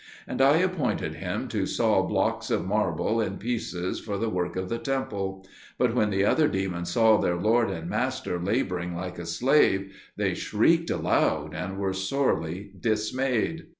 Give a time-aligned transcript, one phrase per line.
[0.25, 4.67] And I appointed him to saw blocks of marble in pieces for the work of
[4.67, 5.45] the temple;
[5.77, 10.33] but when the other demons saw their lord and master labouring like a slave, they
[10.33, 13.67] shrieked aloud and were sorely dismayed.